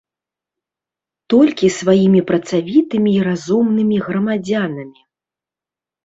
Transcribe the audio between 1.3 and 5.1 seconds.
Толькі сваімі працавітымі і разумнымі грамадзянамі.